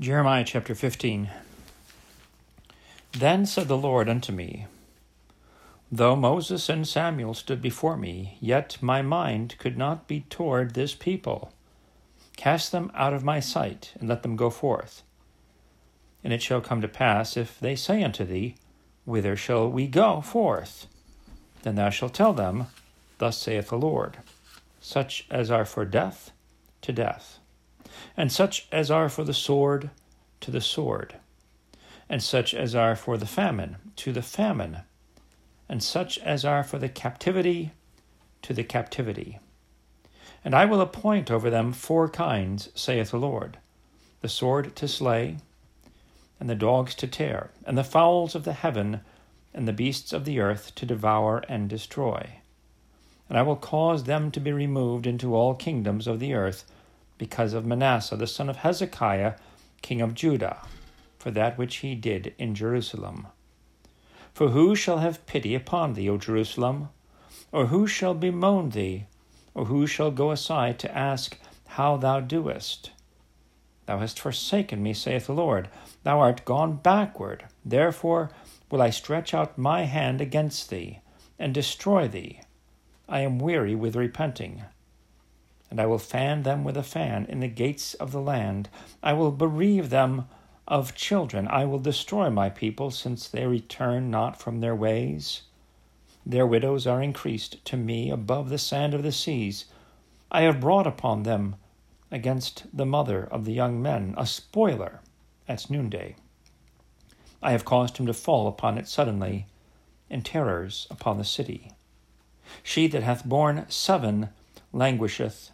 [0.00, 1.28] Jeremiah chapter 15.
[3.12, 4.66] Then said the Lord unto me,
[5.92, 10.94] Though Moses and Samuel stood before me, yet my mind could not be toward this
[10.94, 11.52] people.
[12.38, 15.02] Cast them out of my sight, and let them go forth.
[16.24, 18.54] And it shall come to pass, if they say unto thee,
[19.04, 20.86] Whither shall we go forth?
[21.62, 22.68] Then thou shalt tell them,
[23.18, 24.16] Thus saith the Lord,
[24.80, 26.30] such as are for death,
[26.80, 27.36] to death
[28.16, 29.90] and such as are for the sword,
[30.40, 31.16] to the sword,
[32.08, 34.78] and such as are for the famine, to the famine,
[35.68, 37.72] and such as are for the captivity,
[38.42, 39.38] to the captivity.
[40.44, 43.58] And I will appoint over them four kinds, saith the Lord
[44.20, 45.38] the sword to slay,
[46.38, 49.00] and the dogs to tear, and the fowls of the heaven,
[49.54, 52.28] and the beasts of the earth to devour and destroy.
[53.28, 56.64] And I will cause them to be removed into all kingdoms of the earth
[57.20, 59.34] because of Manasseh the son of Hezekiah,
[59.82, 60.62] king of Judah,
[61.18, 63.26] for that which he did in Jerusalem.
[64.32, 66.88] For who shall have pity upon thee, O Jerusalem?
[67.52, 69.04] Or who shall bemoan thee?
[69.52, 72.92] Or who shall go aside to ask how thou doest?
[73.84, 75.68] Thou hast forsaken me, saith the Lord.
[76.04, 77.44] Thou art gone backward.
[77.66, 78.30] Therefore
[78.70, 81.00] will I stretch out my hand against thee,
[81.38, 82.40] and destroy thee.
[83.10, 84.62] I am weary with repenting
[85.70, 88.68] and I will fan them with a fan in the gates of the land.
[89.02, 90.26] I will bereave them
[90.66, 91.46] of children.
[91.48, 95.42] I will destroy my people, since they return not from their ways.
[96.26, 99.66] Their widows are increased to me above the sand of the seas.
[100.30, 101.56] I have brought upon them
[102.10, 105.00] against the mother of the young men a spoiler
[105.48, 106.16] at noonday.
[107.42, 109.46] I have caused him to fall upon it suddenly,
[110.10, 111.72] and terrors upon the city.
[112.62, 114.30] She that hath borne seven
[114.72, 115.50] languisheth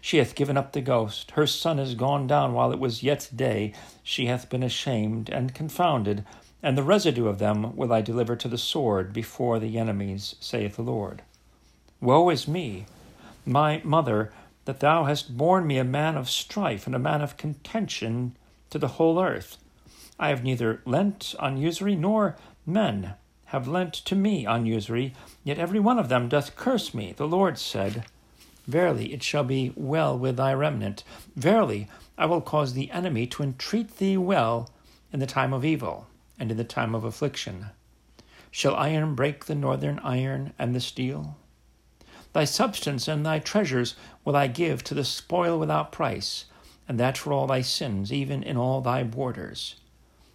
[0.00, 1.32] she hath given up the ghost.
[1.32, 3.72] Her son is gone down while it was yet day.
[4.02, 6.24] She hath been ashamed and confounded,
[6.62, 10.76] and the residue of them will I deliver to the sword before the enemies, saith
[10.76, 11.22] the Lord.
[12.00, 12.86] Woe is me,
[13.44, 14.32] my mother,
[14.64, 18.36] that thou hast borne me a man of strife and a man of contention
[18.70, 19.56] to the whole earth.
[20.18, 22.36] I have neither lent on usury, nor
[22.66, 23.14] men
[23.46, 27.14] have lent to me on usury, yet every one of them doth curse me.
[27.16, 28.04] The Lord said,
[28.66, 31.04] Verily, it shall be well with thy remnant.
[31.34, 31.88] Verily,
[32.18, 34.70] I will cause the enemy to entreat thee well
[35.12, 36.06] in the time of evil
[36.38, 37.66] and in the time of affliction.
[38.50, 41.36] Shall iron break the northern iron and the steel?
[42.32, 46.46] Thy substance and thy treasures will I give to the spoil without price,
[46.88, 49.76] and that for all thy sins, even in all thy borders.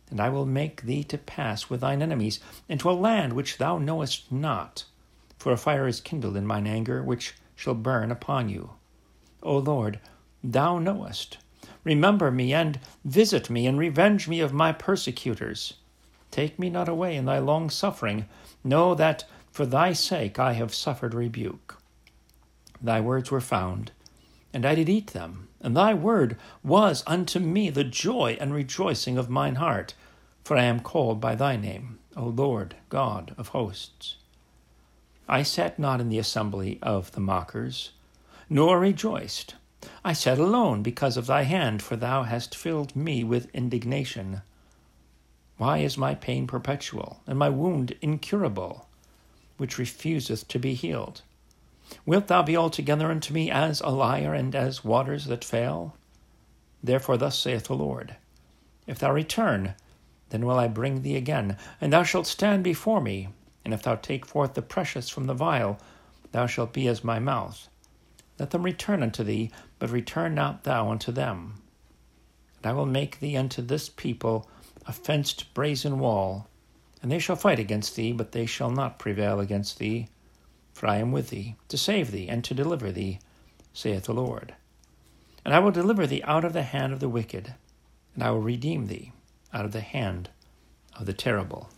[0.10, 3.78] And I will make thee to pass with thine enemies into a land which thou
[3.78, 4.86] knowest not.
[5.38, 8.72] For a fire is kindled in mine anger, which shall burn upon you.
[9.44, 10.00] O Lord,
[10.44, 11.38] thou knowest.
[11.84, 15.76] Remember me and visit me and revenge me of my persecutors.
[16.32, 18.26] Take me not away in thy long suffering.
[18.64, 21.78] Know that for thy sake I have suffered rebuke.
[22.82, 23.92] Thy words were found,
[24.54, 29.18] and I did eat them, and thy word was unto me the joy and rejoicing
[29.18, 29.94] of mine heart,
[30.44, 34.18] for I am called by thy name, O Lord God of hosts.
[35.28, 37.92] I sat not in the assembly of the mockers,
[38.48, 39.56] nor rejoiced.
[40.04, 44.44] I sat alone because of thy hand, for thou hast filled me with indignation.
[45.58, 48.88] Why is my pain perpetual, and my wound incurable,
[49.58, 51.22] which refuseth to be healed?
[52.06, 55.96] Wilt thou be altogether unto me as a liar, and as waters that fail?
[56.84, 58.16] Therefore, thus saith the Lord
[58.86, 59.74] If thou return,
[60.30, 63.30] then will I bring thee again, and thou shalt stand before me,
[63.66, 65.80] and if thou take forth the precious from the vial,
[66.32, 67.68] thou shalt be as my mouth.
[68.38, 71.62] Let them return unto thee, but return not thou unto them.
[72.58, 74.50] And I will make thee unto this people
[74.86, 76.48] a fenced brazen wall,
[77.02, 80.08] and they shall fight against thee, but they shall not prevail against thee.
[80.74, 83.20] For I am with thee, to save thee, and to deliver thee,
[83.74, 84.54] saith the Lord.
[85.44, 87.56] And I will deliver thee out of the hand of the wicked,
[88.14, 89.12] and I will redeem thee
[89.54, 90.30] out of the hand
[90.98, 91.70] of the terrible.